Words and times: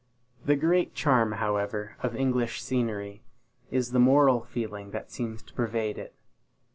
The 0.43 0.55
great 0.55 0.95
charm, 0.95 1.33
however, 1.33 1.95
of 2.01 2.15
English 2.15 2.59
scenery, 2.59 3.21
is 3.69 3.91
the 3.91 3.99
moral 3.99 4.41
feeling 4.45 4.89
that 4.89 5.11
seems 5.11 5.43
to 5.43 5.53
pervade 5.53 5.99
it. 5.99 6.15